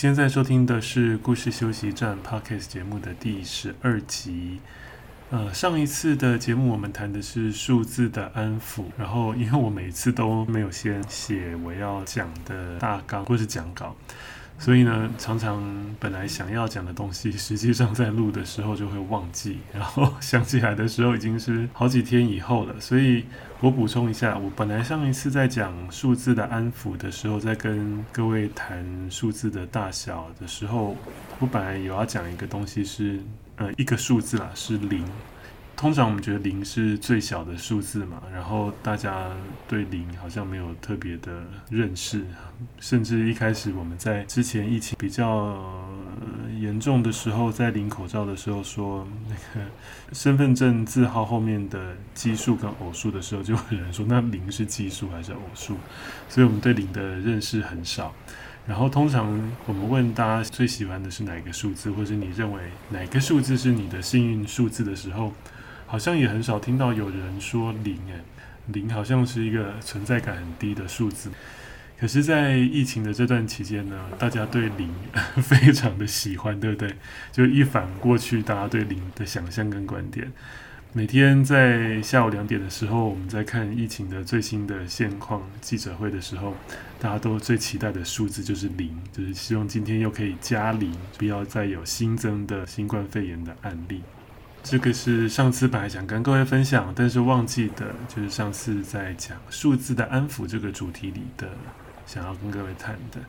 [0.00, 4.58] 现在收听的是故事休息站 Podcast 节目的第十二集。
[5.28, 13.94] 呃，上一次的节目我们谈的是数字的安抚，然后因为我每次都没有先写我要讲的大纲或是讲稿。
[14.60, 15.64] 所以呢，常常
[15.98, 22.78] 本来想要讲的东西，实际上在录的时候就会忘记，然后想起来的时候已经是好几天以后了。
[22.78, 23.24] 所以
[23.60, 30.94] 我补充一下，我本来上一次在讲数字的安抚的时候，在跟各位谈数字的大小的时候，
[31.38, 33.18] 我本来有要讲一个东西是，
[33.56, 35.02] 呃，一个数字啦，是零。
[35.80, 39.30] 通常我们觉得零是最小的数字嘛，然后大家
[39.66, 42.22] 对零好像没有特别的认识，
[42.78, 45.58] 甚至一开始我们在之前疫情比较
[46.60, 49.66] 严重的时候，在领口罩的时候说那个
[50.12, 55.78] 身份证字号后面的奇数跟偶数的时候，就有人说那零是奇数还是偶数？
[56.28, 58.14] 所以我们对零的认识很少。
[58.66, 59.26] 然后通常
[59.64, 65.32] 我们问大家最喜欢的是哪个数字，或者你认为哪个数字是你的幸运数字的时候，
[65.90, 68.20] 好像也很少听到有人说零，哎，
[68.68, 71.32] 零好像是一个存在感很低的数字。
[71.98, 74.88] 可是，在疫情的这段期间呢，大家对零
[75.42, 76.94] 非常的喜欢，对不对？
[77.32, 80.30] 就一反过去大家对零的想象跟观点。
[80.92, 86.54] 每天在下午两点的时候，我们在看疫情的最新的现况记者会的时候，
[87.00, 94.00] 大家都最期待的数字就是零，就是希望今天又可以加零，不要再有新增的新冠肺炎的案例。
[94.62, 101.48] 这个是上次本来想跟各位分享，但是忘记的，就是上次在讲数字的安抚这个主题里的，
[102.06, 103.20] 想要跟各位谈的。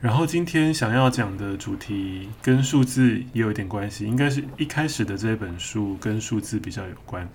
[0.00, 7.28] 然后今天想要讲的主题跟数字也有一点关系，应该是一开始的这本书跟数字比较有关。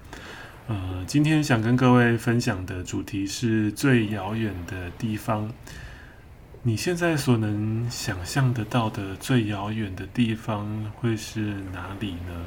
[0.67, 5.51] 呃，今天想跟各位分享的主题是最遥远的地方。
[6.63, 12.45] 你现在所能想象得到的最遥远的地方会是哪里呢？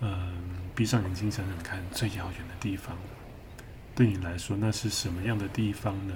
[0.00, 0.32] 嗯，
[0.74, 2.96] 闭上眼睛想想看，最遥远的地方，
[3.94, 6.14] 对你来说那是什么样的地方呢？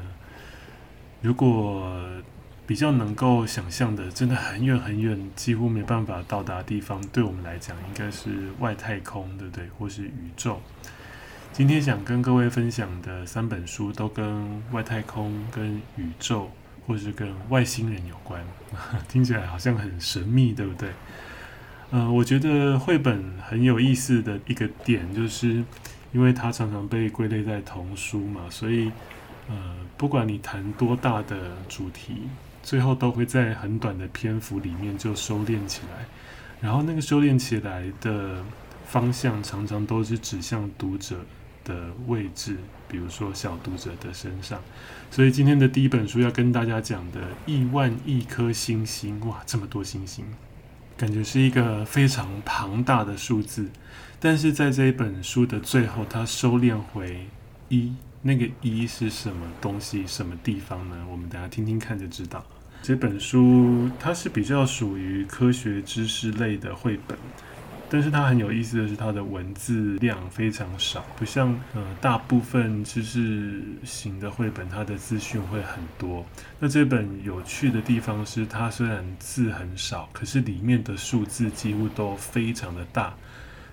[1.22, 1.92] 如果
[2.66, 9.68] 比较能够想象的，真的很远很远，几乎没办法到达地方，对我们来讲应该是外太空，对不对？
[9.78, 10.60] 或是宇宙。
[11.50, 16.50] 今天想跟各位分享的三本书，都跟外太空、跟宇宙，
[16.86, 18.44] 或是跟外星人有关，
[19.08, 20.90] 听起来好像很神秘，对不对？
[21.90, 25.64] 呃，我觉得绘本很有意思的一个点，就是
[26.12, 28.92] 因为它常常被归类在童书嘛，所以
[29.48, 32.28] 呃，不管你谈多大的主题，
[32.62, 36.04] 最后都会在很短的篇幅里面就收敛起来，
[36.60, 38.44] 然后那个收敛起来的
[38.86, 41.24] 方向，常常都是指向读者
[41.64, 44.60] 的位置，比如说小读者的身上。
[45.10, 50.26] 所以今天的第一本书要跟大家讲的亿万亿颗星星，哇，这么多星星！
[50.98, 53.70] 感觉是一个非常庞大的数字，
[54.18, 57.28] 但是在这一本书的最后，它收敛回
[57.68, 61.06] 一，那个一是什么东西、什么地方呢？
[61.08, 62.44] 我们等下听听看就知道。
[62.82, 67.16] 这本书它是比较属于科学知识类的绘本。
[67.90, 76.24] 但是它很有意思的是，它的文字量非常少，不像呃大部分知识型的绘本，它的资讯会很多。
[76.58, 83.14] 那这本有趣的地方是，它虽然字很少，可是里面的数字几乎都非常的大，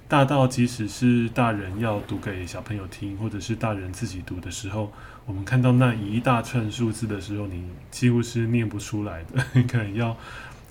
[0.08, 4.92] 大到即使是大人要读给小朋友听，或者是大人自己读的时候，
[5.26, 10.16] 我们看到那一大串数字的时候，你几乎是念不出来的， 可能要。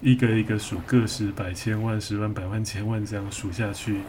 [0.04, 4.00] 一个一个数，个十百千万十万百万千万这样数下去，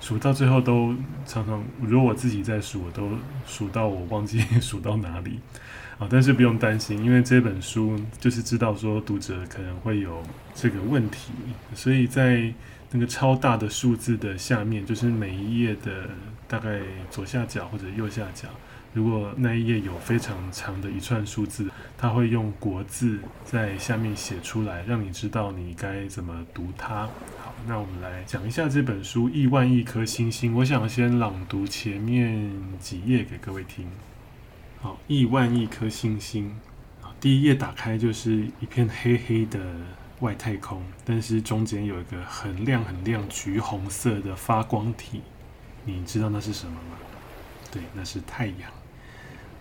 [0.00, 0.94] 数到最后都
[1.26, 3.10] 常常，如果我自己在数，我都
[3.46, 5.38] 数到我忘记数到哪里
[6.00, 6.08] 啊。
[6.10, 10.22] 但是不用担心，因为这本书就是知道说读者可能会有
[10.54, 11.32] 这个问题，
[11.74, 12.50] 所以在
[12.90, 16.08] 那个超大的数字的下面，就是每一页的
[16.48, 18.48] 大概左下角或者右下角。
[18.94, 27.08] 如果那一页有非常长的一串数字，它会用国字在下面写出来，让你知道你该怎么读它。
[27.38, 30.52] 好，那我们来讲一下这本书《亿万亿颗星星》。
[30.56, 33.86] 我想先朗读前面几页给各位听。
[34.82, 36.54] 好，亿万亿颗星星。
[37.18, 39.58] 第一页打开就是一片黑黑的
[40.20, 45.22] 外太空，但是中间有一个很亮很亮橘红色的发光体，
[45.84, 46.98] 你知道那是什么吗？
[47.70, 48.70] 对，那是太阳。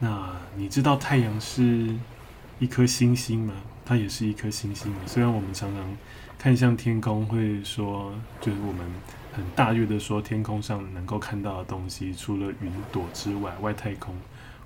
[0.03, 1.87] 那你知道太阳是
[2.57, 3.53] 一颗星星吗？
[3.85, 4.91] 它也是一颗星星。
[5.05, 5.95] 虽然我们常常
[6.39, 8.11] 看向天空，会说，
[8.41, 8.83] 就是我们
[9.31, 14.15] 很大约的说，天空上能够看到的东西，除了云朵之外，外太空，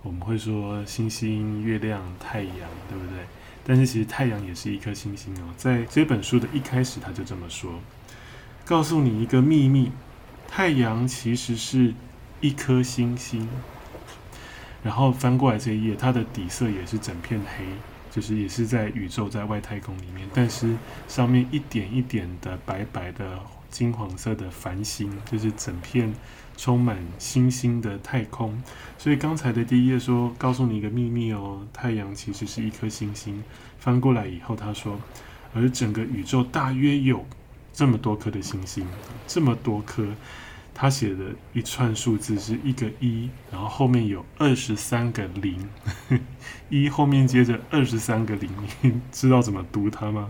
[0.04, 3.26] 我们会说星星、月亮、太阳，对不对？
[3.66, 5.54] 但是其实太阳也是一颗星星哦。
[5.58, 7.74] 在这本书的一开始，他就这么说，
[8.64, 9.92] 告诉你一个秘密：
[10.48, 11.94] 太阳其实是。
[12.42, 13.48] 一颗星星，
[14.86, 17.66] 然后翻过来这一页，它的底色也是整片黑，
[18.12, 20.78] 就是也是在宇宙在外太空里面，但是
[21.08, 23.40] 上面一点一点的白白的
[23.72, 26.14] 金黄色的繁星，就是整片
[26.56, 28.62] 充满星星的太空。
[29.00, 33.44] 所以刚才的第一页说，告诉你一个秘密哦，太阳其实是一颗星星。
[33.80, 35.00] 翻过来以后，他说，
[35.56, 37.26] 而整个宇宙大约有
[37.74, 38.88] 这么多颗的星星，
[39.26, 40.06] 这么多颗。
[40.78, 45.70] 他写的一串数字是一个一，然后后面有二十三个零，
[46.70, 48.52] 一后面接着二十三个零，
[48.82, 50.30] 你 知道怎么读它吗？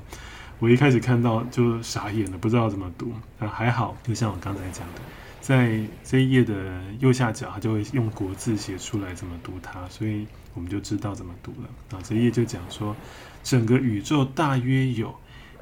[0.59, 3.11] 我一开始看到就傻眼了，不知道怎么读。
[3.39, 5.01] 但还好，就像我刚才讲的，
[5.41, 11.97] 在这一页的右下角，它就会用国字写出来怎么读它，所以我们就知道怎么读了。
[11.97, 12.95] 啊，这一页就讲说，
[13.43, 15.13] 整个宇宙大约有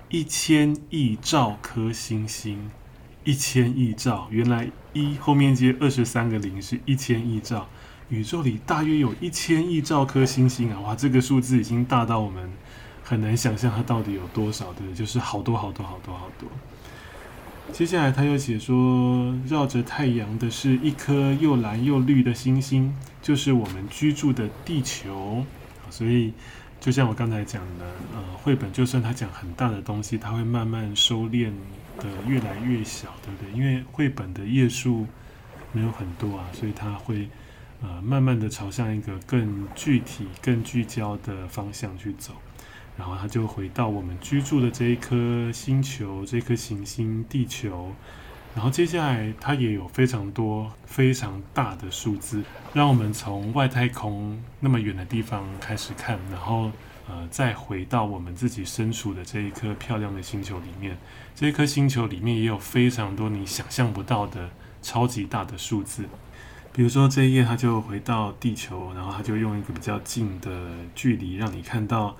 [0.09, 2.69] 一千亿兆颗星星。
[3.24, 7.68] 一千亿兆，原来一后面接二十三个零是一千亿兆，
[8.10, 10.80] 宇宙里大约有一千亿兆颗星星啊！
[10.81, 12.50] 哇，这个数字已经大到我们
[13.04, 16.50] 很难想象它到底有多少的，就是好多好多好多好多。
[17.72, 25.46] 接下来他又写说，绕着太阳的是一颗又蓝又绿的星星，就是我们居住的地球。
[25.90, 26.34] 所以。
[26.84, 31.50] 就像我刚才讲的，呃，绘本就算它讲很大的东西，它会慢慢收敛
[32.00, 33.51] 的越来越小，对不对？
[33.51, 35.06] 因为绘本的页数
[35.72, 37.28] 没有很多啊，所以它会
[37.81, 42.34] 呃慢慢的朝向一个更具体、更聚焦的方向去走，
[42.98, 47.94] 然后它就回到我们居住的这一颗星球、这颗行星地球。
[48.56, 56.72] 然后接下来，它也有非常多、非常大的数字，让我们从外太空那么远的地方开始看，然后
[57.08, 60.98] 呃，再回到我们自己身处的这一颗漂亮的星球里面。
[61.36, 64.50] 这一颗星球里面也有非常多你想象不到的
[64.82, 66.06] 超级大的数字。
[66.72, 72.16] 比如说这一页，它就回到地球，然后它就用一个比较近的距离，让你看到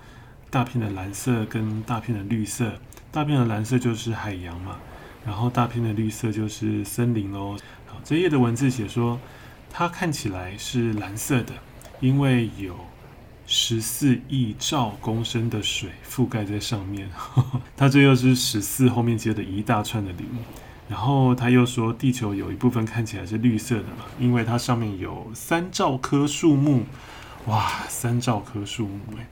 [0.50, 2.74] 大片的蓝色跟大片的绿色。
[3.12, 4.78] 大片的蓝色就是海洋嘛。
[5.26, 7.58] 然后大片的绿色就是森林喽。
[7.88, 9.20] 好，这页的文字写说，
[9.72, 11.54] 它看起来是蓝色的，
[12.02, 12.78] 因为有
[13.46, 17.10] 十四亿兆公升的水覆盖在上面。
[17.16, 20.28] 呵呵，它这又是十四后面接的一大串的零。
[20.90, 26.84] 然后他又说，地球有一部分看起来是绿色的嘛，因为它上面有三兆棵树木。
[27.46, 29.28] 哇，三兆棵树木哎。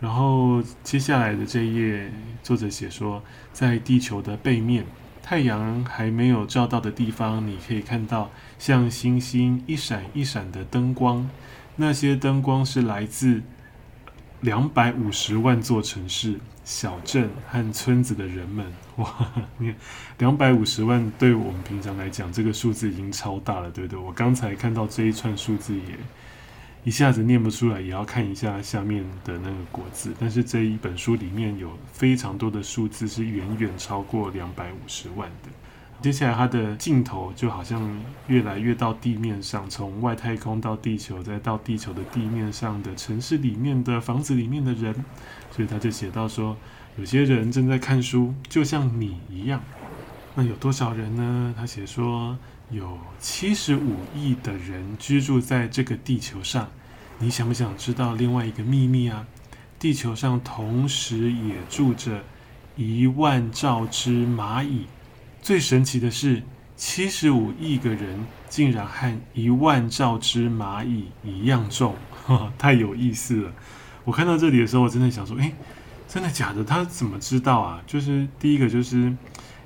[0.00, 2.12] 然后接下来的这一页，
[2.42, 3.22] 作者写说，
[3.52, 4.86] 在地球的背面。
[5.22, 11.28] 太阳还没有照到的地方，你可以看到像星星一闪一闪的灯光。
[11.76, 13.42] 那些灯光是来自
[14.40, 18.66] 两百五十万座城市、小镇和村子的人们。
[18.96, 19.12] 哇，
[19.58, 19.76] 你看，
[20.18, 23.98] 两百五十万对我们平常来讲，这个数字已经超大了，对不对？
[23.98, 25.98] 我刚才看到这一串数字也。
[26.84, 30.12] 一下子念不出来，也要看一下下面的那个国字。
[30.20, 35.48] 但是这一本书里面有非常多的数字，是远远超过两百五十万的。
[36.02, 44.94] 接下来它的镜头就好像越来越到地面上，从外太空到地球，再到地球的地面上的城市里面的房子里面的人。
[45.50, 46.56] 所以他就写到说，
[46.96, 49.60] 有些人正在看书，就像你一样。
[50.34, 51.54] 那有多少人呢？
[51.56, 52.36] 他写说。
[52.70, 56.66] 有七十五亿的人居住在这个地球上，
[57.18, 59.26] 你想不想知道另外一个秘密啊？
[59.78, 62.24] 地球上同时也住着
[62.74, 64.86] 一万兆只蚂蚁。
[65.44, 66.42] 最神奇的是，
[66.74, 71.94] 七十五亿个人竟然和一万兆只蚂蚁一样重，
[72.56, 73.52] 太有意思了！
[74.04, 75.52] 我看到这里的时候，我真的想说，诶，
[76.08, 76.64] 真的假的？
[76.64, 77.82] 他怎么知道啊？
[77.86, 79.14] 就是第一个就是。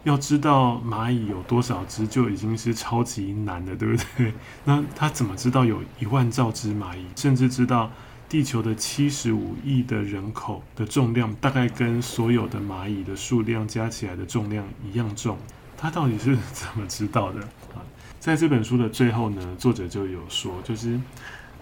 [0.04, 4.32] 要知道蚂蚁有多少只就已经是超级难的，对不对？
[4.64, 7.04] 那他怎么知道有一万兆只蚂蚁？
[7.14, 7.90] 甚至知道
[8.28, 15.37] 地球的七十五亿的人口的重量大概跟所有的蚂蚁的数量加起来的重量一样重？
[15.80, 17.40] 他到底是怎么知道的
[17.73, 17.78] 啊？
[18.18, 20.99] 在这本书的最后呢，作者就有说，就是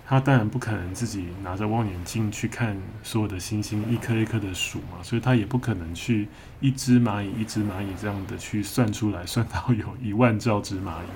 [0.06, 6.26] 他当然不可能自己拿着望远镜去看所有的星星，一颗一颗的数嘛，所以他也不可能去
[6.60, 11.08] 一只蚂蚁一只蚂蚁这样的去算出来，算到有一万兆只蚂蚁。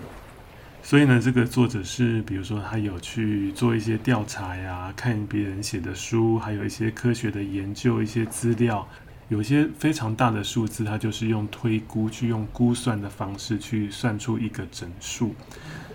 [0.83, 8.88] 所以呢，这个作者是，比如说他有去做一些调查呀，看别人写的书，还有一些科学的研究，一些资料，
[9.30, 15.34] 有些非常大的数字，他就是用推估，去用估算的方式去算出一个整数。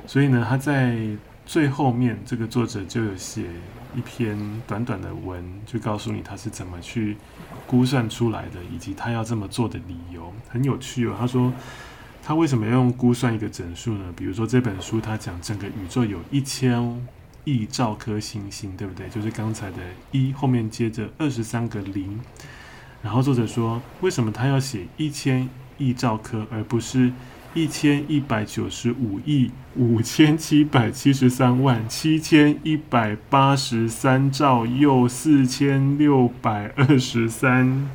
[0.07, 0.97] 所以呢，他在
[1.45, 3.43] 最后面，这个作者就有写
[3.95, 7.15] 一篇短短的文，就告诉你他是怎么去
[7.67, 11.15] 估算出来的，以及他要这么做的理由，很有趣哦。
[11.19, 11.53] 他说。
[12.27, 14.11] 他为什么要用估算一个整数呢？
[14.17, 16.99] 比如说这本书，他讲整个宇宙有一千
[17.43, 19.07] 亿兆颗星星，对不对？
[19.09, 19.77] 就是刚才的
[20.11, 22.19] 一后面接着二十三个零。
[23.05, 25.47] 然后作者说，为什么他要写一千
[25.77, 27.13] 亿兆颗，而不是
[27.53, 37.87] 一千一百九十五亿五千七百七十三万七千一百八十三兆又四千六百二十三？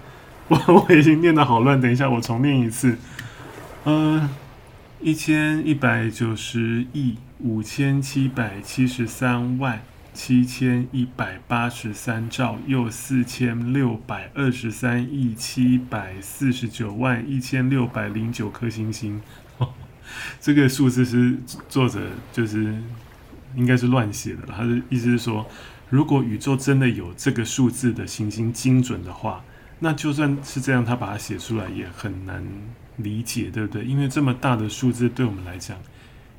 [0.47, 0.57] 我
[0.89, 2.97] 我已经念得好乱，等一下我重念一次。
[3.83, 4.31] 呃，
[5.01, 19.21] 一千一百九十亿五千七百七十三万七千一百八十三兆又四千六百二十三亿七百四十九万一千六百零九颗星星。
[20.41, 21.37] 这个数字是
[21.69, 22.01] 作者
[22.33, 22.75] 就是
[23.55, 25.47] 应该是乱写的，他的意思是说，
[25.89, 29.45] 如果宇宙真的有这个数字的行星精准的话，
[29.79, 32.45] 那就算是这样，他把它写出来也很难。
[32.97, 33.83] 理解对不对？
[33.83, 35.79] 因为这么大的数字对我们来讲，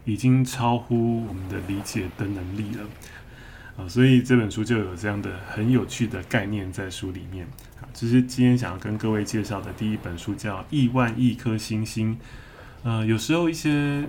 [0.05, 2.85] 已经超乎我们的理解的能力了
[3.77, 3.87] 啊！
[3.87, 7.45] 所以这本书就有这样的很有趣的概念在书里面
[7.79, 7.87] 啊。
[7.93, 12.15] 这是今天想要跟各位介绍的第一本书，叫《亿万亿颗星星》。
[12.83, 14.05] 呃，有时候一些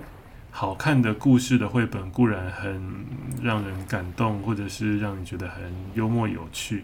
[0.51, 3.05] 好看的故事的绘本固然很
[3.41, 6.83] 让人感动，或者是让你觉得很幽默有趣，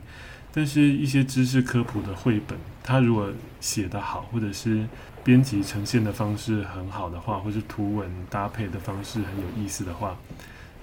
[0.54, 4.88] 但是一些知识科普的绘本，它如果写得好，或者是
[5.24, 10.16] 编辑呈现的方式很好的话，或是图文搭配的方式很有意思的话，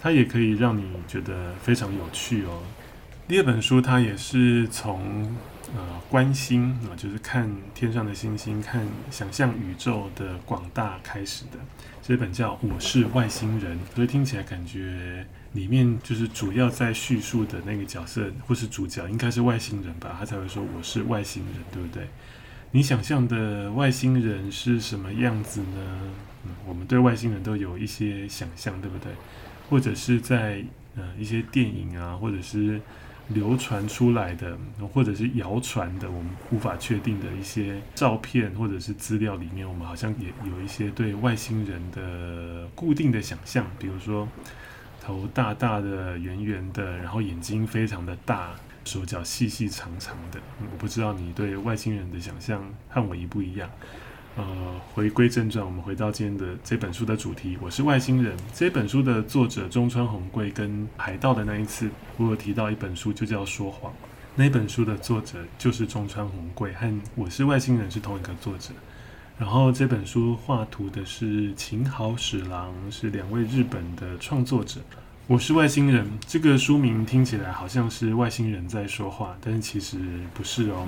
[0.00, 2.62] 它也可以让你觉得非常有趣哦。
[3.28, 5.34] 第二本书，它也是从
[5.74, 11.58] 呃观星啊，就是看天上的星星，看想象宇宙的广大开始的。
[12.02, 22.06] 这本叫《我是外星人》，所以听起来感觉里面就是主要在叙述的那个角色或是主角应该是外星人吧，他才会说我是外星人，对不对？
[22.70, 26.12] 你想象的外星人是什么样子呢？
[26.44, 29.10] 嗯，我们对外星人都有一些想象，对不对？
[29.68, 30.64] 或者是在
[30.96, 32.80] 呃一些电影啊，或者是
[33.28, 34.56] 流传出来的，
[34.92, 44.28] 或者是谣传的，我们无法确定的一些照片或者是资料里面，我们好像也有一些对外星人的固定的想象，比如说
[45.00, 48.54] 头大大的、圆圆的，然后眼睛非常的大。
[48.84, 53.68] 手脚细细长长的，我不知道你对外星人的想象和我一不一样。
[54.36, 54.44] 呃，
[54.92, 57.56] 回归正传，我们回到今天的这本书的主题。
[57.58, 58.36] 我是外星人。
[58.52, 61.88] 这本书的作者中川宏贵跟海盗的那一次，
[62.18, 63.90] 我有提到一本书，就叫《说谎》。
[64.34, 68.74] 那本书的作者就是中川宏贵，和《我是外星人》是同一个作者。
[69.38, 74.82] 然后这本书画图的是秦豪史郎，是两位日本的创作者。
[75.26, 76.06] 我是外星人。
[76.26, 79.96] 这个书名听起来好像是外星人在说话，但是其实
[80.34, 80.86] 不是哦。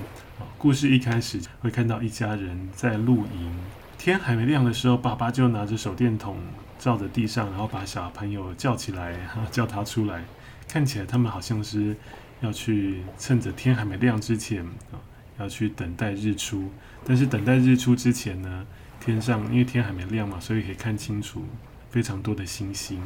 [0.57, 3.53] 故事一开始会看到一家人在露营，
[3.97, 6.37] 天还没亮的时候，爸爸就拿着手电筒
[6.77, 9.15] 照着地上，然后把小朋友叫起来，
[9.51, 10.23] 叫他出来。
[10.67, 11.95] 看起来他们好像是
[12.41, 14.99] 要去趁着天还没亮之前啊，
[15.39, 16.69] 要去等待日出。
[17.05, 18.65] 但是等待日出之前呢，
[18.99, 21.43] 天上因为天还没亮嘛，所以可以看清楚
[21.89, 23.01] 非常多的星星。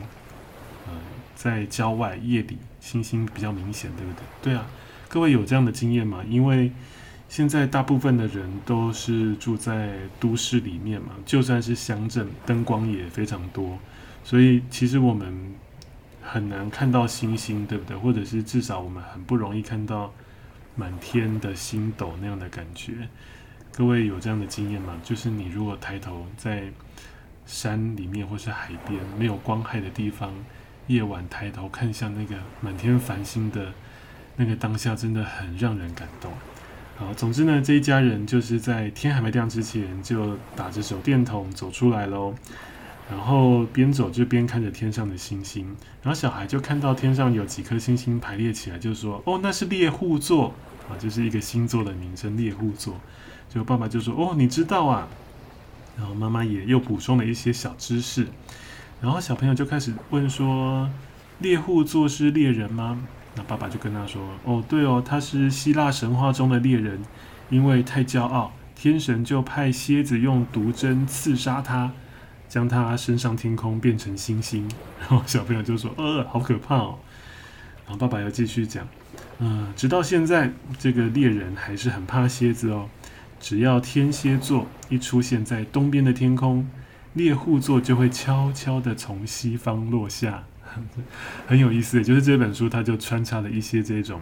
[1.36, 4.24] 在郊外夜里，星星比较明显，对不对？
[4.44, 4.66] 对啊，
[5.10, 6.24] 各位有这样的经验吗？
[6.30, 6.72] 因为
[7.28, 13.78] 现在大部分的人都是住在都市里面嘛，就算是乡镇，灯光也非常多，
[14.24, 15.54] 所以其实我们
[16.22, 17.98] 很难看到星星，对不对？
[17.98, 20.14] 或者是至少我们很不容易看到
[20.76, 23.08] 满天的星斗那样的感觉。
[23.76, 24.94] 各位有这样的经验吗？
[25.04, 26.64] 就是你如果抬头在
[27.46, 30.32] 山里面或是海边没有光害的地方。
[30.88, 33.72] 夜晚抬头看向那个满天繁星的
[34.36, 36.30] 那个当下，真的很让人感动。
[36.96, 42.36] 好，总之呢，这一家人就是在天还没亮之前就打着手电筒走出来喽，
[43.10, 45.66] 然后边走就边看着天上的星星。
[46.04, 50.54] 然后小孩就看到天上有几颗星星排列起来，就说：“哦，那是猎户座
[50.88, 52.96] 啊，就是一个星座的名称，猎户座。”
[53.50, 55.08] 就爸爸就说：“哦，你知道啊。”
[55.98, 58.28] 然后妈妈也又补充了一些小知识。
[59.02, 60.90] 然后小朋友就开始问说
[61.40, 63.08] ：“猎户座是猎人吗？
[63.36, 67.02] 那爸爸就跟他说：“哦，对哦，他是希腊神话中的猎人，
[67.50, 71.92] 因为太骄傲，天神就派蝎子用毒针刺杀他，
[72.48, 74.70] 将他升上天空变成星星。”
[75.02, 77.00] 然后小朋友就说：“呃，好可怕哦。”
[77.86, 78.88] 然后爸爸又继续讲
[79.40, 82.88] ：“嗯、直到现在，这个猎人还是很怕蝎子哦。
[83.40, 86.70] 只要天蝎座一出现在东边的天空，
[87.14, 90.44] 猎户座就会悄悄地从西方落下。”
[91.48, 94.22] 很有意思，就是这本书，它就穿插了一些这种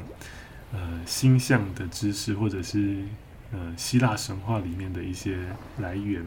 [0.74, 3.04] 呃星象的知识，或者是
[3.52, 5.38] 呃希腊神话里面的一些
[5.80, 6.26] 来源。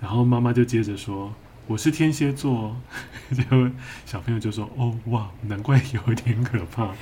[0.00, 1.34] 然后妈妈就接着说
[1.66, 2.76] ：“我是天蝎座。
[3.32, 3.70] ”就
[4.04, 6.92] 小朋友就说：“哦哇，难怪有点可怕。”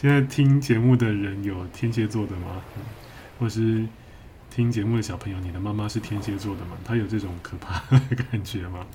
[0.00, 2.62] 现在听节目的人有天蝎座的吗？
[3.38, 3.86] 或是
[4.50, 6.76] 听节目的小朋友，你的妈妈是天蝎座的吗？
[6.84, 8.86] 她有这种可怕的感觉吗？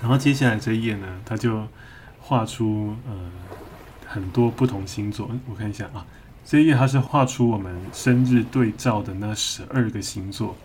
[0.00, 1.66] 然后接下来这一页呢，他就。
[2.26, 3.12] 画出呃
[4.06, 6.06] 很多不同星座，我看一下啊，
[6.42, 10.56] 这一页它是画出我们生日对照的那十二个星座，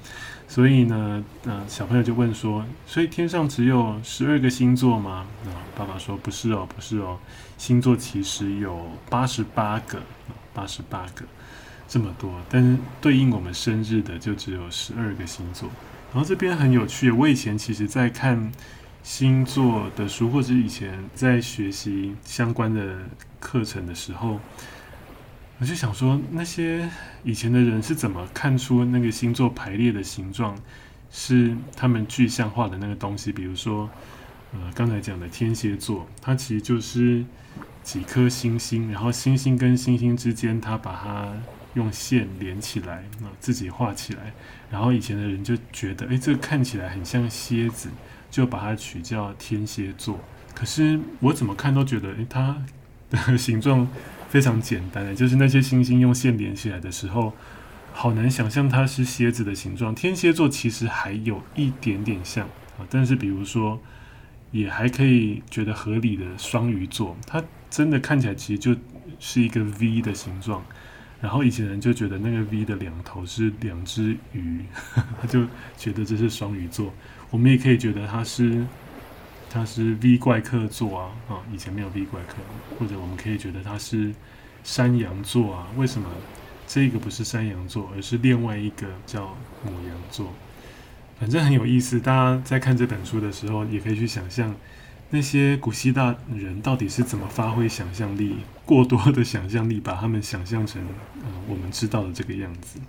[0.48, 5.26] 所以呢，呃，小朋友就问说，所以天上只有十二个星座吗？
[5.48, 7.18] 啊，爸爸说不是哦，不是哦，
[7.58, 10.02] 星座其实有八十八个，
[10.54, 11.26] 八十八个
[11.90, 15.70] 这么多，但是对应我们生日的就只有十二个星座。
[16.14, 18.50] 然后这边很有趣，我以前其实在看。
[19.02, 22.98] 星座的书，或者以前在学习相关的
[23.40, 24.40] 课程的时候，
[25.58, 26.90] 我就想说，那些
[27.24, 30.56] 以前的人是怎么看出那个星座排列的形状
[31.10, 33.32] 是他们具象化的那个东西？
[33.32, 33.90] 比如说，
[34.54, 37.26] 呃，刚才讲的天蝎座，它其实就是
[37.84, 41.34] 几颗星星，然后星星跟星星之间，它把它
[41.74, 44.34] 用线连起来，啊，自己画起来。
[44.70, 47.90] 然后以前的人就觉得，诶，这个看起来很像蝎子。
[48.30, 50.20] 就把它取叫天蝎座，
[50.54, 52.64] 可是我怎么看都觉得，诶，它
[53.10, 53.88] 的形状
[54.30, 57.34] 非常简单， 就是那些星星用线连起来的时候，
[57.94, 59.96] 好难想象它是蝎子的形状。
[59.96, 62.46] 天蝎座其实还有一点点像
[62.78, 63.82] 啊，但是比如说，
[64.52, 68.76] 也还可以觉得合理的双鱼座，它真的看起来其实就
[69.20, 70.64] 是一个 V 的形状，
[71.20, 74.64] 然后以前人就觉得那个 V 的两头是两只鱼，
[75.20, 75.46] 他就
[75.78, 76.94] 觉得这是双鱼座。
[77.32, 78.66] 我们也可以觉得它是，
[79.50, 82.36] 它是 V 怪客座啊，啊，以前没有 V 怪客，
[82.80, 84.14] 或者我们可以觉得它是
[84.64, 85.68] 山羊座啊。
[85.78, 86.10] 为什么
[86.68, 90.34] 这个不是山羊座，而是另外一个叫母羊座？
[91.20, 92.00] 反正很有意思。
[92.00, 94.56] 大家在看这本书的时候，也可以去想象
[95.10, 100.82] 那些古希腊人到底是怎么发挥想象力，过多的想象力，把他们想象成
[101.22, 102.80] 呃我们知道的这个样子。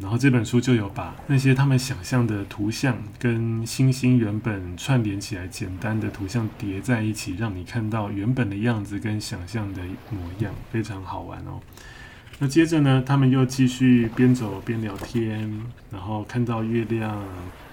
[0.00, 9.80] 然后这本书就有把那些他们想象的图像跟星星原本串联起来，简单的图像叠在一起，让你看到原本的样子跟想象的
[10.10, 11.60] 模样，非常好玩哦。
[12.40, 17.22] 那接着呢，他们又继续边走边聊天，然后看到月亮，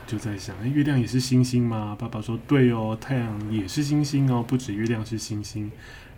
[0.06, 1.98] 就在想：哎，月亮也是星星吗？
[2.00, 5.72] 爸爸说：对哦，太阳也是星星哦，不止月亮是星星。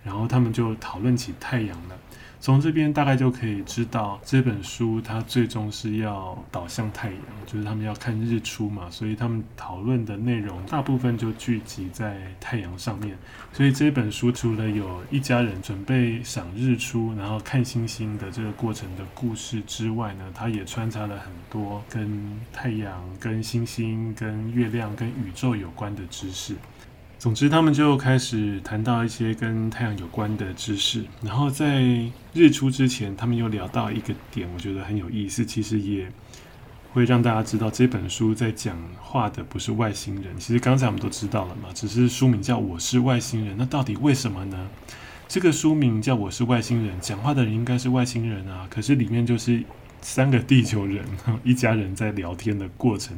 [0.04, 1.98] 然后他们就讨论起太阳了。
[2.44, 13.18] 从这边大概就可以知道，这本书它最终是要导向太阳，就是他们要看日出嘛，所以他们讨论的内容大部分就聚集在太阳上面。
[13.54, 26.58] 所以这本书除了有一家人准备赏日出，然后看星星的这个过程的故事之外呢，它也穿插了很多跟太阳、跟星星、跟月亮、跟宇宙有关的知识。
[27.24, 31.06] 总之，他们就开始谈到一些跟太阳有关的知识。
[31.22, 31.82] 然后在
[32.34, 35.46] 日出之前，他们又聊到一个点，我觉得很有意思。
[35.46, 36.06] 其实也
[36.92, 40.38] 会让大家知道，这本书在讲话的不是外星人。
[40.38, 43.54] 其实刚才我们都知道了嘛，只是书名叫《我是外星人》。
[43.58, 44.68] 那到底为什么呢？
[45.30, 48.68] 这个书名叫《我是外星人》，讲话的人应该是外星人啊。
[48.70, 49.64] 可是里面就是
[50.02, 51.06] 三个地球人，
[51.46, 53.16] 一家人在聊天的过程。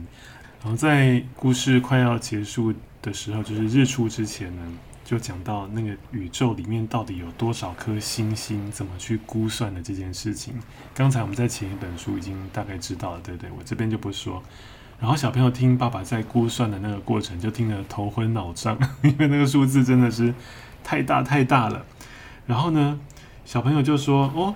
[0.61, 2.73] 然后在故事快要结束
[3.05, 4.63] 的时候，就是日出之前呢，
[5.03, 10.55] 就讲到那个宇宙里面到底有多少颗星星，怎么去估算的这件事情。
[10.95, 13.51] 刚才我们在前一本书已经大概知道了，对不对？
[13.55, 14.41] 我这边就不说。
[14.99, 20.33] 然后小朋友听爸爸在估算的那个过程，就听得头昏脑胀，因为那个数字真的是
[20.83, 21.85] 太大太大了。
[22.47, 22.99] 然后呢，
[23.45, 24.55] 小朋友就说：“哦，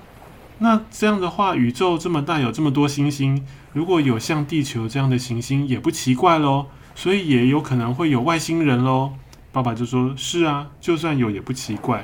[0.57, 6.67] 那这样的话，宇宙这么大，有这么多星星，如果有像地球这样的行星，也不奇怪喽。”
[6.99, 9.13] 所以也有可能会有外星人喽。
[9.53, 12.03] 爸爸就说：“是啊，就算有也不奇怪。”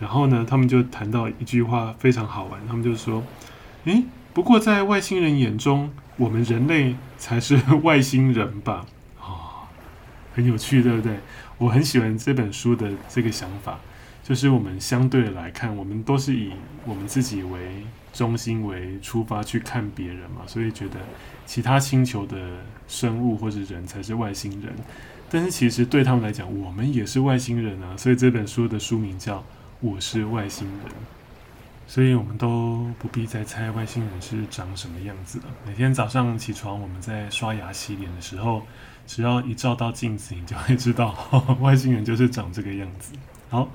[0.00, 3.22] 然后呢，他们就谈到一句话非常好玩，他们就说
[3.86, 4.02] ：“诶，
[4.34, 8.84] 不过在外星人眼中，我们人类才是外星人吧？”
[9.22, 9.70] 哦，
[10.34, 11.20] 很有趣，对不对？
[11.58, 13.78] 我很喜欢这本书的这个想法，
[14.26, 16.50] 就是我们相对来看，我们都是以
[16.84, 17.60] 我们自己为
[18.12, 20.96] 中心为出发去看别人嘛，所以觉得
[21.46, 22.36] 其他星球的
[22.88, 24.72] 生物或者人才是外星人。
[25.30, 27.96] 但是其实对他们来讲，我们也是外星人啊。
[27.96, 29.38] 所以这本书的书名叫
[29.78, 30.78] 《我是外星人》。
[31.86, 35.44] 所以我们都不必再猜外星人是长什么样子了。
[35.64, 38.62] 每天早上起床，我们在刷牙洗脸的时候，
[39.06, 43.12] 只要一照到镜子，你就会知道呵呵 外星人就是长这个样子。
[43.48, 43.68] 好，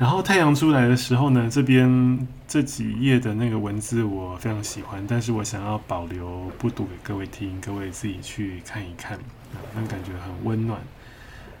[0.00, 9.18] 然后太阳出来的时候呢，这边这几页的那个文字我非常喜欢，但是我想要保留不读给各位听，各位自己去看一看，
[9.74, 10.80] 那感觉很温暖。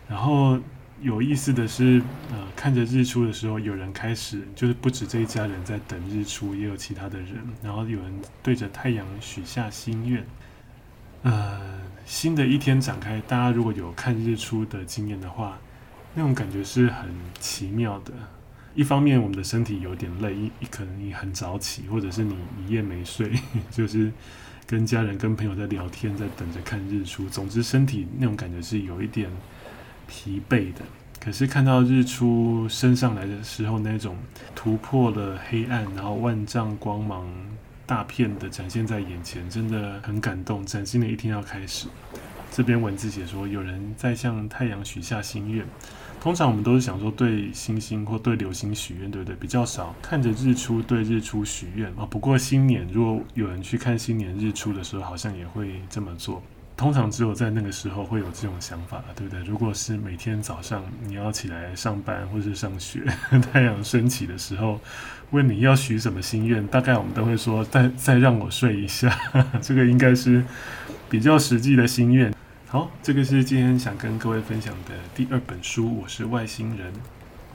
[0.08, 0.58] 然后。
[1.02, 7.38] 有意思的是，呃，看着日出的时候，有人开始就是不止这一家人在等日出，也有其他的人。
[7.62, 10.22] 然后有人对着太阳许下心愿，
[11.22, 11.58] 呃，
[12.04, 13.18] 新的一天展开。
[13.26, 15.56] 大家如果有看日出的经验的话，
[16.14, 18.12] 那种感觉是很奇妙的。
[18.74, 23.32] 一方面，我们的身体有点累，可能你很早起，或者是你一夜没睡，
[23.70, 24.12] 就是
[24.66, 27.28] 跟家人、跟朋友在聊天，在等着看日出。
[27.28, 29.30] 总之，身体那种感觉是有一点。
[30.12, 30.80] 疲惫的，
[31.20, 34.16] 可是看到日出升上来的时候，那种
[34.56, 37.32] 突破了黑暗，然后万丈光芒
[37.86, 40.66] 大片的展现在眼前，真的很感动。
[40.66, 41.86] 崭新的一天要开始。
[42.50, 45.64] 这边文字写说，有人在向太阳许下心愿。
[46.20, 49.34] 通常我们都是想说对星星或对流星许愿，对不对？
[49.36, 52.06] 比较少看着日出对日出许愿啊。
[52.10, 56.42] 不过新年如果有人去看新年日出的时候，好像也会这么做。
[56.76, 59.42] 通常只有在那个时候会有这种想法，对不对？
[59.44, 63.02] 如果是每天早上你要起来上班或是上学，
[63.52, 64.78] 太阳升起的时候，
[65.30, 69.14] 问你要许什么心愿，大概我们都会说再再让我睡一下，
[69.62, 70.44] 这个应该是
[71.08, 72.30] 比较实际的心愿。
[72.72, 76.92] 好，这个是今天想跟各位分享的第二本书，我是外星人。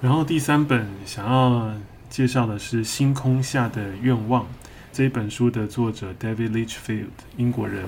[0.02, 1.74] 然后第三本想要
[2.10, 4.44] 介绍的是《星空下的愿望》
[4.92, 7.06] 这一本书的作者 David Litchfield，
[7.38, 7.86] 英国人。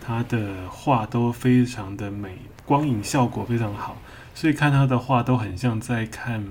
[0.00, 3.96] 他的画都非常的美，光影效果非常好，
[4.32, 6.46] 所以看他的画都很像在看，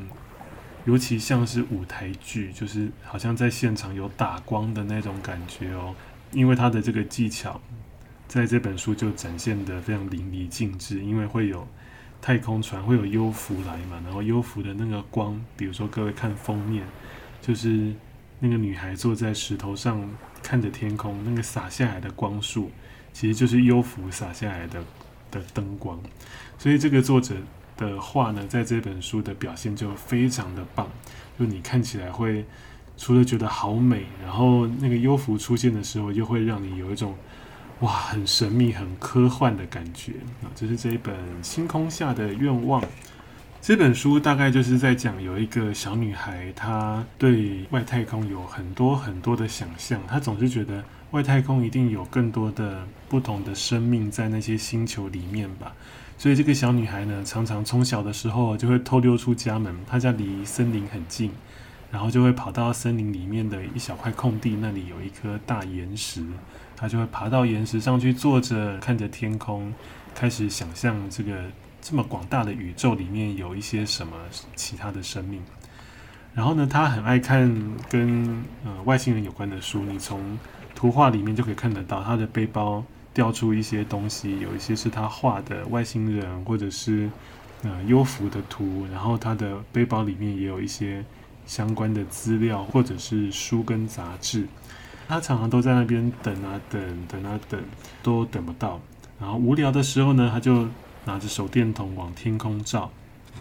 [0.83, 5.95] 尤其像是舞台剧，就是好像在现场有打光的那种感觉哦。
[6.33, 7.61] 因为他的这个技巧，
[8.29, 11.03] 在这本书就展现得非常淋漓尽致。
[11.03, 11.67] 因为会有
[12.21, 16.85] 太空船，会有幽浮来嘛，然后幽浮的那个光，比如说各位看封面，
[17.41, 17.93] 就是
[18.39, 20.09] 那个女孩坐在石头上
[20.41, 22.71] 看着天空，那个洒下来的光束。
[23.11, 24.81] 其实就是幽浮洒下来的
[25.31, 25.99] 的灯光，
[26.59, 27.35] 所以这个作者
[27.75, 30.87] 的画呢，在这本书的表现就非常的棒。
[31.37, 32.45] 就你看起来会
[32.95, 37.15] 除了觉得好美，然后那个幽浮出现的时候，又会让你有一种
[37.81, 40.13] 哇，很神秘、很科幻的感觉
[40.43, 40.51] 啊。
[40.55, 42.81] 这是这一本《星空下的愿望》。
[43.61, 50.83] 这本书大概就是在讲有一个小女孩，她对外太空有很多很多的想象，她总是觉得。
[51.11, 55.73] 外太空一定有更多的不同的生命在那些星球里面吧，
[56.19, 61.31] 所以这个小女孩呢，常常从小的时候就会偷溜出家门，她家离森林很近，
[61.91, 66.23] 然后就会跑到森林里面的一小块空地，那里有一颗大岩石，
[66.79, 69.73] 他就会爬到岩石上去坐着，看着天空，
[70.15, 71.43] 开始想象这个
[71.81, 74.15] 这么广大的宇宙里面有一些什么
[74.55, 75.41] 其他的生命。
[76.33, 77.53] 然后呢，他很爱看
[77.89, 80.39] 跟呃外星人有关的书，你从
[80.73, 82.81] 图画里面就可以看得到，他的背包
[83.13, 87.09] 掉出一些东西，有一些是他画的外星人，或者是
[87.63, 88.85] 呃幽浮的图。
[88.89, 91.03] 然后他的背包里面也有一些
[91.45, 94.47] 相关的资料，或者是书跟杂志。
[95.09, 97.59] 他常常都在那边等啊等，等啊等，
[98.03, 98.79] 都等不到。
[99.19, 100.67] 然后无聊的时候呢，他就
[101.05, 102.91] 拿着手电筒往天空照。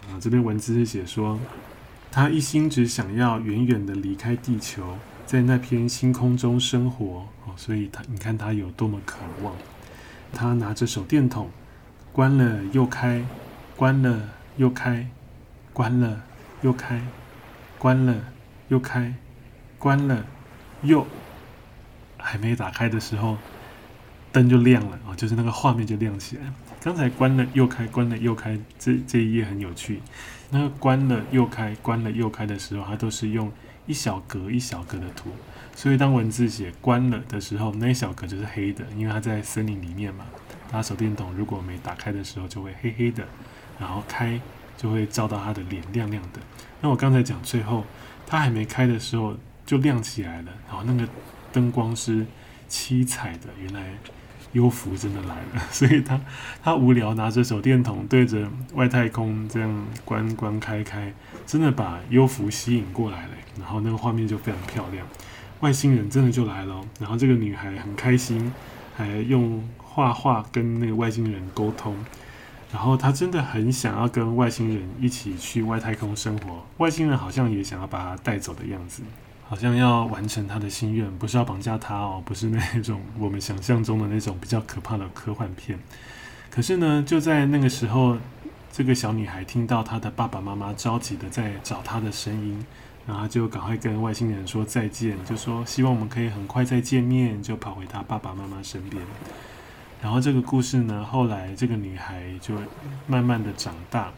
[0.09, 1.39] 啊，这边文字是写说，
[2.11, 4.97] 他一心只想要远远的离开地球。
[5.27, 9.53] 在那片星空中生活哦，所以他，你看他有多么渴望。
[10.33, 11.51] 他拿着手电筒，
[12.11, 13.23] 关了又开，
[13.75, 15.07] 关了又开，
[15.71, 16.23] 关了
[16.63, 16.99] 又开，
[17.77, 18.15] 关了
[18.69, 19.13] 又开，
[19.77, 20.25] 关了
[20.81, 21.05] 又，
[22.19, 23.37] 还没打开的时候，
[24.31, 26.43] 灯就亮了哦，就是那个画面就亮起来。
[26.81, 30.01] 刚才关了又开，关了又开，这这一页很有趣。
[30.51, 33.51] 那个关了又开，关了又开的时候，它都是用。
[33.87, 35.31] 一小格一小格的图，
[35.75, 40.25] 所以当文字写关了的时候，那一小格就是黑的，因为它在森林里面嘛。
[40.71, 43.27] 打手电筒如果没打开的时候，就会黑黑的，
[43.79, 44.39] 然后开
[44.77, 46.39] 就会照到他的脸亮亮的。
[46.81, 47.83] 那我刚才讲最后，
[48.27, 51.09] 它还没开的时候就亮起来了，然后那个
[51.51, 52.25] 灯光是
[52.67, 53.49] 七彩的。
[53.61, 53.93] 原来
[54.53, 56.19] 幽浮真的来了， 所以他
[56.63, 61.13] 他无聊拿着手电筒对着外太空这样关关开开，
[61.45, 65.05] 真的把幽浮吸引过来了，然后那个画面就非常漂亮，
[65.59, 68.51] 外星人真的就来了，然后这个女孩很开心，
[68.95, 71.95] 还用画画跟那个外星人沟通。
[72.71, 79.01] 然后他真的很想要跟外星人一起去外太空生活，外星人好像也想要把他带走的样子，
[79.49, 85.79] 好像要完成他的心愿，不是要绑架他哦， 不是那种我们想象中的那种比较可怕的科幻片。
[86.51, 88.15] 可是呢，就在那个时候，
[88.71, 92.63] 这个小女孩听到她的爸爸妈妈着急的在找她的声音，
[93.07, 99.01] 然后就赶快跟外星人说再见，就说希望我们可以很快再见面，就跑回她爸爸妈妈身边。
[99.99, 102.53] 然后这个故事呢，后来这个女孩就
[103.07, 104.11] 慢慢的长大，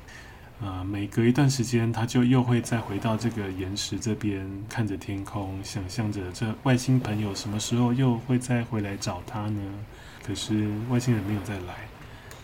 [0.62, 9.62] 呃，每隔一段时间，他就又会再回到这个岩石这边，看着天空，想象着这外星朋友什么时候又会再回来找他呢？
[10.24, 11.88] 可是外星人没有再来，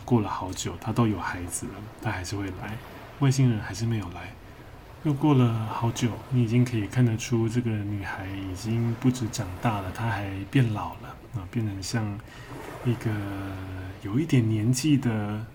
[0.04, 2.76] 过了好久，他都有孩子了，他还是会来，
[3.20, 4.34] 外星人还是没有来，
[5.04, 12.18] 又过了好久，你已经可以看得出这个女孩已经不止长大了，她还变老了啊，变成像。
[12.86, 13.10] 一个
[14.02, 15.46] 有一点年纪的，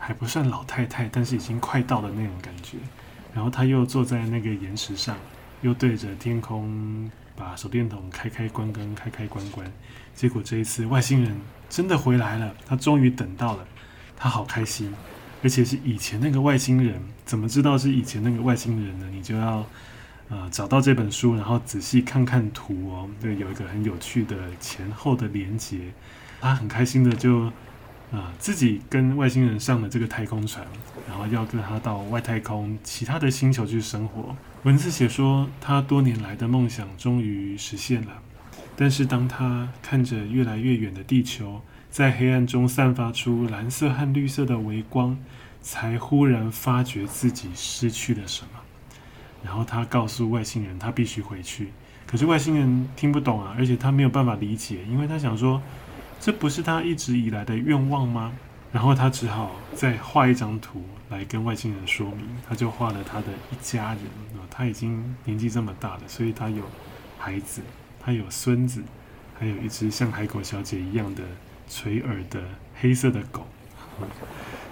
[0.00, 2.78] 还不算老太太，但是已经快到的那种感觉。
[3.32, 5.16] 然后他又坐在那个岩石上，
[5.60, 9.70] 又对着天空把手电筒开开关关，开开关关。
[10.14, 13.64] 结果这一次外星人真的回来了，他终于等到了，
[14.16, 14.92] 他好开心，
[15.44, 17.00] 而且是以前那个外星人。
[17.24, 19.06] 怎么知道是以前那个外星人呢？
[19.12, 19.64] 你就要
[20.28, 23.08] 呃找到这本书，然后仔细看看图哦。
[23.20, 25.78] 对，有一个很有趣的前后的连接。
[26.40, 27.52] 他很开心的就，
[28.12, 30.66] 啊、自己跟外星人上了这个太空船，
[31.08, 34.34] 然后要跟他到外太空其他的星球去生活。
[34.64, 38.20] 文字写说，他多年来的梦想终于实现了。
[38.74, 45.16] 但是当他看着越来越远的地球，在黑暗中散发出蓝色和绿色的微光，
[45.62, 48.60] 才忽然发觉自己失去了什么。
[49.44, 51.68] 然后他告诉外星人，他必须回去。
[52.08, 55.62] 可是外星人听不懂啊，而且他没有办法理解，因为他想说。
[56.20, 58.30] 这不是他一直以来的愿望吗？
[58.70, 62.28] 然后他只好再画一张图来跟外星人说明。
[62.46, 64.04] 他就画了他的一家人
[64.38, 66.62] 啊，他已经年纪这么大了，所以他有
[67.18, 67.62] 孩子，
[67.98, 68.82] 他有孙子，
[69.38, 71.24] 还有一只像海狗小姐一样的
[71.68, 72.40] 垂耳的
[72.78, 73.46] 黑色的狗。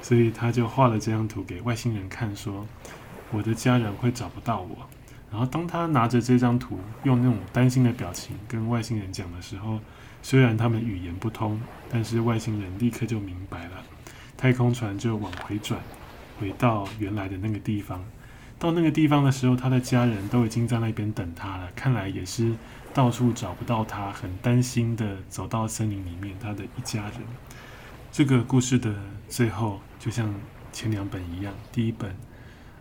[0.02, 2.66] 所以他就画了这张图给外星人看，说
[3.32, 4.76] ：“我的家人会找不到我。”
[5.32, 9.80] 然后当他拿着这张图，用那种担心的表情跟外星人讲的时候。
[10.22, 13.82] 虽然他们语言不通，但是外星人立刻就明白了。
[14.36, 15.80] 太空船就往回转，
[16.38, 18.04] 回到原来的那个地方。
[18.58, 21.68] 到那个地方的时候，他的家人都已经在那边等他了。
[21.74, 22.54] 看来也是
[22.92, 26.34] 到处找不到他，很担心的走到森林里面。
[26.40, 27.14] 他的一家人。
[28.10, 28.94] 这个故事的
[29.28, 30.34] 最后，就像
[30.72, 32.14] 前两本一样，第一本，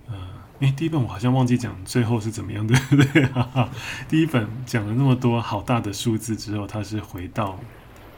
[0.08, 0.16] 呃。
[0.60, 3.26] 诶，第一本我好像忘记讲最后是怎么样，对不对？
[3.28, 3.70] 哈哈，
[4.10, 7.60] 第一本讲了那么多好大的数字之后，它是回到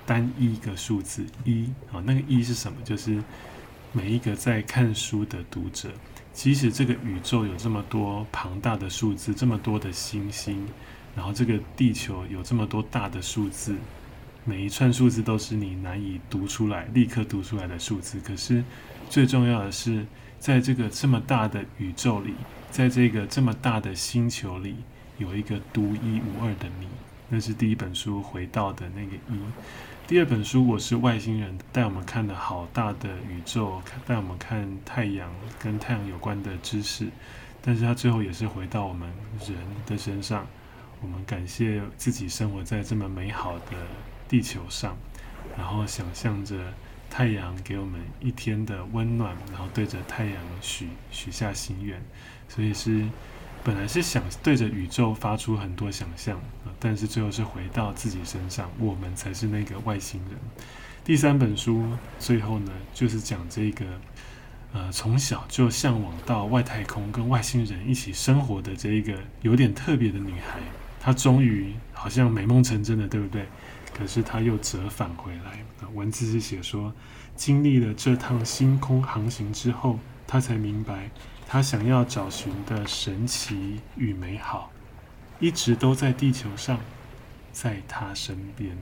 [0.05, 2.77] 单一个数字一啊，那个一是什么？
[2.85, 3.21] 就是
[3.91, 5.89] 每一个在看书的读者，
[6.31, 10.65] 即使这个宇宙有这么多庞大的数字，这么多的星星，
[11.17, 13.75] 然后这个地球有这么多大的数字，
[14.45, 18.17] 每一串数字都是你难以读出来、立刻读出来的数字。
[18.21, 18.63] 可是
[19.09, 20.05] 最重要的是。
[20.39, 22.33] 在这个这么大的宇宙里，
[22.71, 24.77] 在这个这么大的星球里，
[25.17, 26.87] 有一个独一无二的你，
[27.27, 29.39] 那是第一本书回到的那个一。
[30.07, 37.07] 第二本书我是外星人，带我们看了好大的宇宙，带我们看太阳跟太阳有关的知识，
[37.61, 39.11] 但是它最后也是回到我们
[39.45, 40.47] 人的身上。
[41.01, 43.75] 我们感谢自己生活在这么美好的
[44.27, 44.97] 地球上，
[45.57, 46.55] 然后想象着。
[47.09, 52.01] 太阳给我们一天的温暖，然后对着太阳许许下心愿，
[52.47, 53.07] 所以是
[53.63, 56.39] 本来是想对着宇宙发出很多想象，
[56.79, 60.37] 但是最后是回到自己身上，我们才是那个外星人。
[61.03, 61.85] 第三本书
[62.19, 63.85] 最后呢，就是讲这个
[64.73, 70.59] 呃从小就向往到外太空跟外星人一起生活的这一个有点特别的女孩，
[70.99, 73.45] 她终于好像美梦成真了，对不对？
[73.99, 75.65] 可是他又折返回来。
[75.93, 76.93] 文字是写说，
[77.35, 81.09] 经历了这趟星空航行之后，他才明白，
[81.45, 84.71] 他想要找寻的神奇与美好，
[85.39, 86.79] 一直都在地球上，
[87.51, 88.77] 在他身边。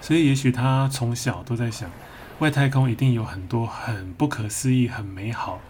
[0.00, 1.90] 所以，也许他从小都在想，
[2.40, 5.60] 外太空一定有很多很不可思议、很美好、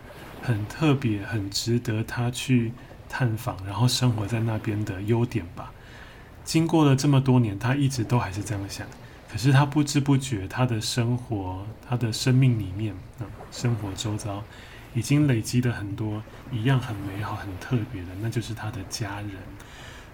[0.43, 2.73] 很特别、很值得他去
[3.09, 5.71] 探访，然后生活在那边的优点吧。
[6.44, 8.87] 经过了这么多年，他一直都还是这样想。
[9.31, 14.42] 可是他不知不觉，他的生活，他的生命里面，嗯，生活周遭，
[14.94, 19.31] 已经累积了很多一样很美好、很特别的，那就是他的家人。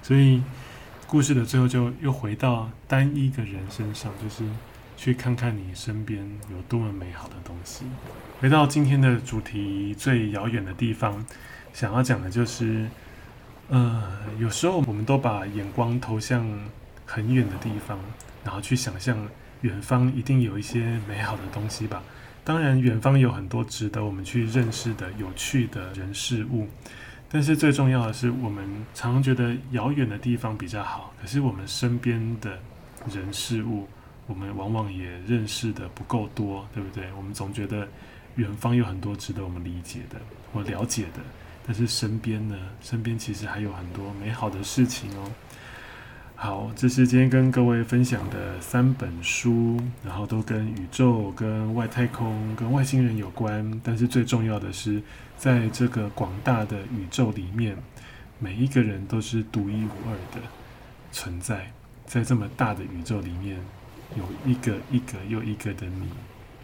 [0.03, 0.41] 所以，
[1.09, 4.45] 故事的最后就又回到单一个人身上，就是
[4.97, 7.85] 去看看你身边有多么美好的东西。
[8.41, 11.27] 回到今天的主题，最遥远的地方，
[11.73, 12.87] 想要讲的就是，
[13.69, 14.03] 呃，
[14.39, 16.47] 有时候我们都把眼光投向
[17.07, 17.99] 很远的地方。
[18.45, 19.29] 然后去想象
[19.61, 22.03] 远方一定有一些美好的东西吧。
[22.45, 26.67] 当然，远方有很多值得我们去认识的有趣的人事物。
[27.29, 31.13] 但是最重要的是，我们常常觉得遥远的地方比较好。
[31.21, 32.59] 可是我们身边的
[33.13, 33.87] 人事物，
[34.27, 37.05] 我们往往也认识的不够多，对不对？
[37.19, 37.87] 我们总觉得
[38.37, 40.19] 远方有很多值得我们理解的
[40.55, 41.21] 或了解的。
[41.71, 42.57] 但是身边呢？
[42.81, 45.31] 身边其实还有很多美好的事情哦。
[46.35, 53.81] 好，这是今天跟各位分享的三本书，然后都跟宇宙、跟外太空、跟外星人有关。
[53.85, 55.03] 但是最重要的是，
[55.37, 57.77] 在这个广大的宇宙里面，
[58.39, 60.41] 每一个人都是独一无二的
[61.13, 61.71] 存在。
[62.07, 63.61] 在这么大的宇宙里面，
[64.17, 66.07] 有一个一个又一个的你，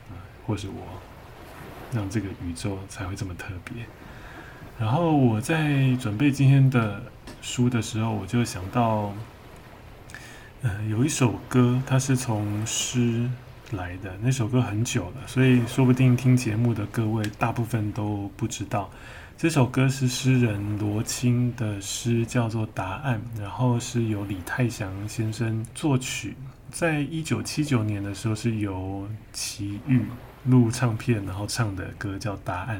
[0.08, 0.82] 啊，或是我，
[1.92, 3.84] 让这个宇宙才会这么特别。
[4.78, 7.02] 然后我在准备今天的
[7.42, 9.12] 书的时候，我就想到。
[10.66, 13.28] 呃，有一首歌，它是从诗
[13.72, 14.10] 来的。
[14.22, 18.88] 那首歌很久了，所以说不定听节目的各位大部分都不知道。
[19.36, 26.34] 这首歌是诗人罗青的诗，叫做《答案》，然后是由李泰祥先生作曲。
[26.70, 30.00] 在一九七九年的时候，是由齐豫
[30.46, 32.78] 录唱片，然后唱的歌叫《答案》。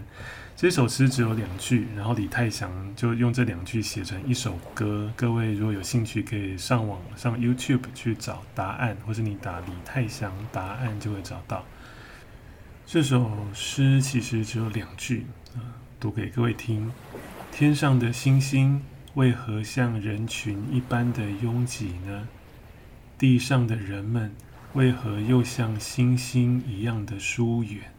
[0.57, 5.13] 这首诗只有两句，然后李泰祥就用这两句写成一首歌。
[5.17, 11.65] 各位如果有兴趣，可以上网上 YouTube 去找答案，或者你打李泰祥答案就会找到。
[12.87, 15.59] 这首诗其实只有两句，啊，
[15.99, 16.93] 读给各位听：
[17.51, 18.81] 天上的星星
[19.15, 22.29] 为何像人群一般的拥挤呢？
[23.19, 24.33] 地上的人们
[24.75, 27.94] 为何又像星星一样的疏远？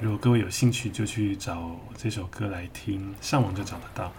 [0.00, 4.12] 如果各位有兴趣，就去找这首歌来听，上网就找得到。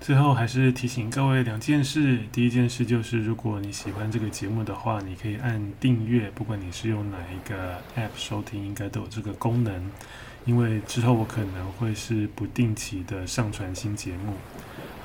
[0.00, 9.90] 最后还是提醒各位两件事：第一件事就是，如果你喜欢这个节目的话，你可以按订阅，不管你是用哪一个 App 收听，应该都有这个功能。
[10.46, 14.32] 因为之后我可能会是不定期的上传新节目，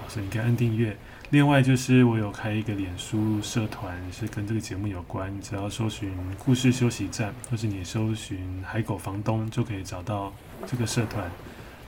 [0.07, 0.97] 所以你可以按订阅。
[1.29, 5.37] 另外就是我有开一个脸书社团，是跟这个节目有关。
[5.41, 6.09] 只要搜寻
[6.39, 10.33] “故事休息站”或是你搜寻“海狗房东”，就可以找到
[10.65, 11.29] 这个社团。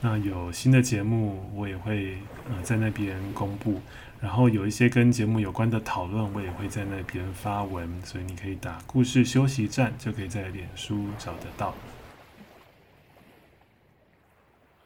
[0.02, 2.18] 那有新的节目，我也会
[2.50, 3.80] 呃在那边公布。
[4.20, 7.88] 然后有一些跟节目有关的讨论，我也会在那边发文。
[8.04, 11.74] 所以你可以打“故事休息站”，就可以在脸书找得到。